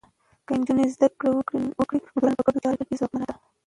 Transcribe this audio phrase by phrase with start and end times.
[0.45, 1.59] که نجونې زده کړه وکړي،
[2.01, 3.35] نو ټولنه په ګډو چارو کې ځواکمنه ده.